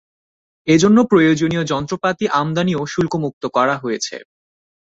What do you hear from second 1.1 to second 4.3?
প্রয়োজনীয় যন্ত্রপাতি আমদানিও শুল্কমুক্ত করা হয়েছে।